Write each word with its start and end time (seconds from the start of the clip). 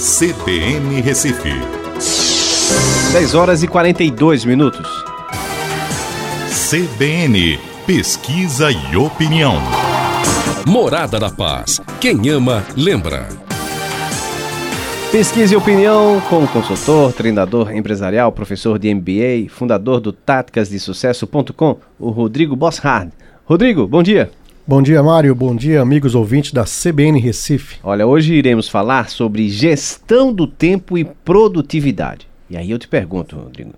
CBN 0.00 1.02
Recife. 1.02 1.52
10 3.12 3.34
horas 3.34 3.62
e 3.62 3.68
42 3.68 4.46
minutos. 4.46 4.88
CBN 6.70 7.58
Pesquisa 7.86 8.70
e 8.70 8.96
Opinião. 8.96 9.56
Morada 10.66 11.20
da 11.20 11.28
Paz. 11.28 11.82
Quem 12.00 12.30
ama, 12.30 12.64
lembra. 12.74 13.28
Pesquisa 15.12 15.52
e 15.52 15.56
opinião 15.58 16.18
com 16.30 16.44
o 16.44 16.48
consultor, 16.48 17.12
treinador 17.12 17.70
empresarial, 17.70 18.32
professor 18.32 18.78
de 18.78 18.94
MBA, 18.94 19.50
fundador 19.50 20.00
do 20.00 20.14
táticasdesucesso.com, 20.14 21.76
o 21.98 22.08
Rodrigo 22.08 22.56
Bosshard. 22.56 23.12
Rodrigo, 23.44 23.86
bom 23.86 24.02
dia. 24.02 24.30
Bom 24.70 24.80
dia, 24.80 25.02
Mário. 25.02 25.34
Bom 25.34 25.56
dia, 25.56 25.82
amigos 25.82 26.14
ouvintes 26.14 26.52
da 26.52 26.62
CBN 26.62 27.18
Recife. 27.18 27.78
Olha, 27.82 28.06
hoje 28.06 28.34
iremos 28.34 28.68
falar 28.68 29.10
sobre 29.10 29.48
gestão 29.48 30.32
do 30.32 30.46
tempo 30.46 30.96
e 30.96 31.02
produtividade. 31.02 32.28
E 32.48 32.56
aí 32.56 32.70
eu 32.70 32.78
te 32.78 32.86
pergunto, 32.86 33.34
Rodrigo, 33.34 33.72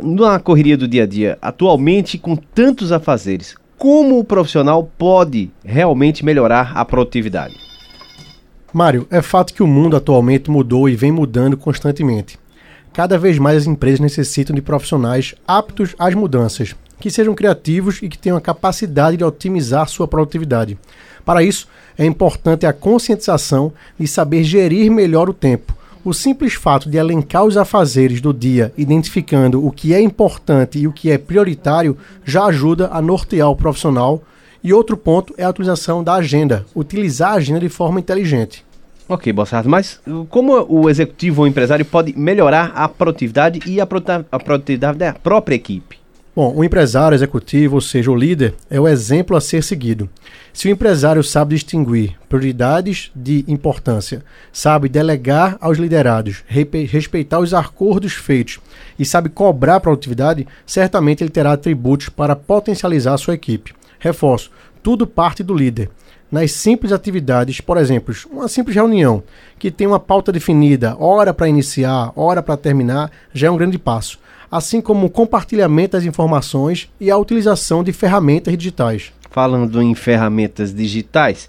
na 0.00 0.38
correria 0.38 0.76
do 0.76 0.86
dia 0.86 1.02
a 1.02 1.06
dia, 1.06 1.36
atualmente 1.42 2.16
com 2.16 2.36
tantos 2.36 2.92
afazeres, 2.92 3.56
como 3.76 4.20
o 4.20 4.24
profissional 4.24 4.88
pode 4.96 5.50
realmente 5.64 6.24
melhorar 6.24 6.74
a 6.76 6.84
produtividade? 6.84 7.56
Mário, 8.72 9.08
é 9.10 9.20
fato 9.20 9.52
que 9.52 9.64
o 9.64 9.66
mundo 9.66 9.96
atualmente 9.96 10.48
mudou 10.48 10.88
e 10.88 10.94
vem 10.94 11.10
mudando 11.10 11.56
constantemente. 11.56 12.38
Cada 12.92 13.18
vez 13.18 13.36
mais 13.36 13.56
as 13.56 13.66
empresas 13.66 13.98
necessitam 13.98 14.54
de 14.54 14.62
profissionais 14.62 15.34
aptos 15.44 15.96
às 15.98 16.14
mudanças, 16.14 16.76
que 17.00 17.10
sejam 17.10 17.34
criativos 17.34 17.98
e 18.02 18.08
que 18.08 18.18
tenham 18.18 18.36
a 18.36 18.40
capacidade 18.40 19.16
de 19.16 19.24
otimizar 19.24 19.88
sua 19.88 20.06
produtividade. 20.06 20.78
Para 21.24 21.42
isso, 21.42 21.66
é 21.98 22.04
importante 22.04 22.66
a 22.66 22.72
conscientização 22.72 23.72
de 23.98 24.06
saber 24.06 24.44
gerir 24.44 24.90
melhor 24.90 25.28
o 25.28 25.34
tempo. 25.34 25.76
O 26.02 26.14
simples 26.14 26.54
fato 26.54 26.88
de 26.88 26.96
elencar 26.96 27.44
os 27.44 27.58
afazeres 27.58 28.22
do 28.22 28.32
dia, 28.32 28.72
identificando 28.76 29.66
o 29.66 29.70
que 29.70 29.92
é 29.92 30.00
importante 30.00 30.78
e 30.78 30.86
o 30.86 30.92
que 30.92 31.10
é 31.10 31.18
prioritário, 31.18 31.96
já 32.24 32.46
ajuda 32.46 32.88
a 32.90 33.02
nortear 33.02 33.50
o 33.50 33.56
profissional. 33.56 34.22
E 34.64 34.72
outro 34.72 34.96
ponto 34.96 35.34
é 35.36 35.44
a 35.44 35.50
utilização 35.50 36.02
da 36.02 36.14
agenda, 36.14 36.64
utilizar 36.74 37.32
a 37.32 37.36
agenda 37.36 37.60
de 37.60 37.68
forma 37.68 38.00
inteligente. 38.00 38.64
Ok, 39.06 39.30
Bossardo, 39.30 39.68
mas 39.68 40.00
como 40.30 40.64
o 40.68 40.88
executivo 40.88 41.42
ou 41.42 41.46
empresário 41.46 41.84
pode 41.84 42.16
melhorar 42.18 42.72
a 42.74 42.88
produtividade 42.88 43.60
e 43.66 43.78
a 43.78 43.86
produtividade 43.86 44.96
da 44.96 45.12
própria 45.12 45.56
equipe? 45.56 45.99
Bom, 46.34 46.54
o 46.54 46.62
empresário 46.62 47.16
executivo, 47.16 47.74
ou 47.74 47.80
seja, 47.80 48.08
o 48.08 48.14
líder, 48.14 48.54
é 48.70 48.78
o 48.78 48.86
exemplo 48.86 49.36
a 49.36 49.40
ser 49.40 49.64
seguido. 49.64 50.08
Se 50.52 50.68
o 50.68 50.70
empresário 50.70 51.24
sabe 51.24 51.56
distinguir 51.56 52.16
prioridades 52.28 53.10
de 53.16 53.44
importância, 53.48 54.22
sabe 54.52 54.88
delegar 54.88 55.58
aos 55.60 55.76
liderados, 55.76 56.44
respeitar 56.46 57.40
os 57.40 57.52
acordos 57.52 58.12
feitos 58.12 58.60
e 58.96 59.04
sabe 59.04 59.28
cobrar 59.28 59.80
produtividade, 59.80 60.46
certamente 60.64 61.24
ele 61.24 61.30
terá 61.30 61.52
atributos 61.52 62.08
para 62.08 62.36
potencializar 62.36 63.14
a 63.14 63.18
sua 63.18 63.34
equipe. 63.34 63.74
Reforço, 63.98 64.52
tudo 64.84 65.08
parte 65.08 65.42
do 65.42 65.54
líder. 65.54 65.90
Nas 66.30 66.52
simples 66.52 66.92
atividades, 66.92 67.60
por 67.60 67.76
exemplo, 67.76 68.14
uma 68.30 68.46
simples 68.46 68.76
reunião 68.76 69.20
que 69.58 69.68
tem 69.68 69.84
uma 69.84 69.98
pauta 69.98 70.30
definida, 70.30 70.96
hora 70.96 71.34
para 71.34 71.48
iniciar, 71.48 72.12
hora 72.14 72.40
para 72.40 72.56
terminar, 72.56 73.10
já 73.34 73.48
é 73.48 73.50
um 73.50 73.56
grande 73.56 73.80
passo 73.80 74.16
assim 74.50 74.80
como 74.80 75.06
o 75.06 75.10
compartilhamento 75.10 75.92
das 75.92 76.04
informações 76.04 76.90
e 77.00 77.10
a 77.10 77.16
utilização 77.16 77.84
de 77.84 77.92
ferramentas 77.92 78.56
digitais. 78.56 79.12
Falando 79.30 79.80
em 79.80 79.94
ferramentas 79.94 80.74
digitais, 80.74 81.48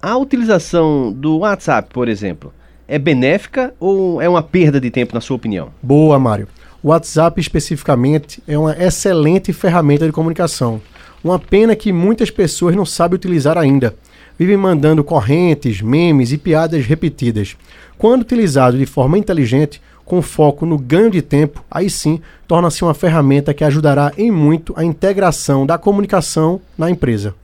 a 0.00 0.16
utilização 0.16 1.12
do 1.12 1.38
WhatsApp, 1.38 1.92
por 1.92 2.08
exemplo, 2.08 2.52
é 2.86 2.98
benéfica 2.98 3.74
ou 3.78 4.22
é 4.22 4.28
uma 4.28 4.42
perda 4.42 4.80
de 4.80 4.90
tempo, 4.90 5.14
na 5.14 5.20
sua 5.20 5.36
opinião? 5.36 5.70
Boa, 5.82 6.18
Mário. 6.18 6.48
O 6.82 6.88
WhatsApp, 6.88 7.38
especificamente, 7.40 8.42
é 8.46 8.56
uma 8.56 8.72
excelente 8.82 9.52
ferramenta 9.52 10.06
de 10.06 10.12
comunicação. 10.12 10.80
Uma 11.22 11.38
pena 11.38 11.74
que 11.76 11.92
muitas 11.92 12.30
pessoas 12.30 12.74
não 12.76 12.86
sabem 12.86 13.16
utilizar 13.16 13.58
ainda. 13.58 13.94
Vivem 14.38 14.56
mandando 14.56 15.02
correntes, 15.02 15.82
memes 15.82 16.32
e 16.32 16.38
piadas 16.38 16.86
repetidas. 16.86 17.56
Quando 17.98 18.22
utilizado 18.22 18.78
de 18.78 18.86
forma 18.86 19.18
inteligente, 19.18 19.82
com 20.08 20.22
foco 20.22 20.64
no 20.64 20.78
ganho 20.78 21.10
de 21.10 21.22
tempo, 21.22 21.62
aí 21.70 21.88
sim 21.90 22.20
torna-se 22.46 22.82
uma 22.82 22.94
ferramenta 22.94 23.52
que 23.52 23.62
ajudará 23.62 24.10
em 24.16 24.30
muito 24.32 24.72
a 24.76 24.82
integração 24.82 25.66
da 25.66 25.76
comunicação 25.76 26.60
na 26.76 26.90
empresa. 26.90 27.34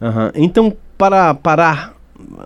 Uhum. 0.00 0.30
Então, 0.34 0.76
para 0.96 1.34
parar 1.34 1.94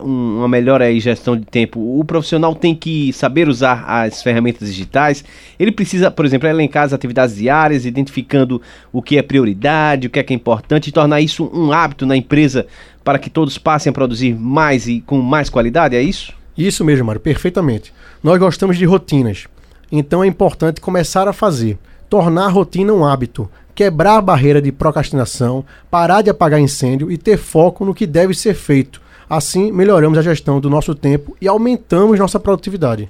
uma 0.01 0.47
melhor 0.47 0.81
gestão 1.01 1.37
de 1.37 1.45
tempo, 1.45 1.99
o 1.99 2.05
profissional 2.05 2.55
tem 2.55 2.75
que 2.75 3.13
saber 3.13 3.49
usar 3.49 3.85
as 3.87 4.23
ferramentas 4.23 4.69
digitais. 4.69 5.25
Ele 5.59 5.73
precisa, 5.73 6.11
por 6.11 6.25
exemplo, 6.25 6.49
elencar 6.49 6.85
as 6.85 6.93
atividades 6.93 7.35
diárias, 7.35 7.85
identificando 7.85 8.63
o 8.93 9.03
que 9.03 9.19
é 9.19 9.23
prioridade, 9.23 10.07
o 10.07 10.11
que 10.11 10.21
é, 10.21 10.23
que 10.23 10.33
é 10.33 10.37
importante, 10.37 10.89
e 10.89 10.93
tornar 10.93 11.21
isso 11.21 11.51
um 11.53 11.73
hábito 11.73 12.07
na 12.07 12.17
empresa 12.17 12.67
para 13.03 13.19
que 13.19 13.29
todos 13.29 13.59
passem 13.59 13.91
a 13.91 13.93
produzir 13.93 14.35
mais 14.35 14.87
e 14.87 15.01
com 15.01 15.21
mais 15.21 15.51
qualidade, 15.51 15.97
é 15.97 16.03
isso? 16.03 16.33
Isso 16.57 16.85
mesmo, 16.85 17.07
Mário, 17.07 17.21
perfeitamente. 17.21 17.93
Nós 18.23 18.39
gostamos 18.39 18.79
de 18.79 18.85
rotinas. 18.85 19.49
Então 19.97 20.25
é 20.25 20.27
importante 20.27 20.81
começar 20.81 21.29
a 21.29 21.33
fazer, 21.33 21.79
tornar 22.11 22.47
a 22.47 22.49
rotina 22.49 22.93
um 22.93 23.05
hábito, 23.05 23.49
quebrar 23.77 24.17
a 24.17 24.21
barreira 24.21 24.61
de 24.61 24.73
procrastinação, 24.73 25.65
parar 25.89 26.21
de 26.21 26.31
apagar 26.31 26.59
incêndio 26.59 27.13
e 27.13 27.17
ter 27.17 27.37
foco 27.37 27.85
no 27.85 27.95
que 27.95 28.05
deve 28.05 28.35
ser 28.35 28.55
feito. 28.55 29.01
Assim, 29.31 29.71
melhoramos 29.71 30.19
a 30.19 30.23
gestão 30.23 30.59
do 30.59 30.69
nosso 30.69 30.97
tempo 30.97 31.37
e 31.41 31.47
aumentamos 31.47 32.19
nossa 32.19 32.41
produtividade. 32.41 33.09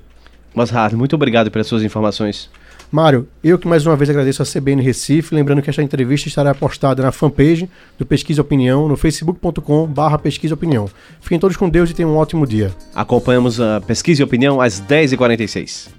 Mas, 0.55 0.71
muito 0.93 1.17
obrigado 1.17 1.51
pelas 1.51 1.67
suas 1.67 1.83
informações. 1.83 2.51
Mário, 2.93 3.27
eu 3.43 3.59
que 3.59 3.67
mais 3.67 3.87
uma 3.87 3.97
vez 3.97 4.11
agradeço 4.11 4.43
a 4.43 4.47
CBN 4.47 4.83
Recife, 4.83 5.35
lembrando 5.35 5.63
que 5.63 5.71
esta 5.71 5.83
entrevista 5.83 6.29
estará 6.29 6.55
postada 6.55 7.03
na 7.03 7.11
fanpage 7.11 7.69
do 7.99 8.05
Pesquisa 8.05 8.43
Opinião, 8.43 8.87
no 8.87 8.97
facebook.com 8.97 9.87
barra 9.87 10.19
Pesquisa 10.19 10.55
Opinião. 10.55 10.89
Fiquem 11.21 11.41
todos 11.41 11.57
com 11.57 11.69
Deus 11.69 11.91
e 11.91 11.95
tenham 11.95 12.13
um 12.13 12.17
ótimo 12.19 12.47
dia. 12.47 12.71
Acompanhamos 12.95 13.59
a 13.59 13.81
Pesquisa 13.81 14.21
e 14.21 14.25
Opinião 14.25 14.61
às 14.61 14.81
10h46. 14.83 15.95